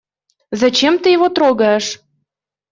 Зачем 0.51 0.97
ты 0.97 1.09
его 1.11 1.29
трогаешь? 1.29 1.99